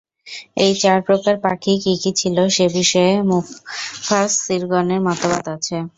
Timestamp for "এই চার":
0.57-0.99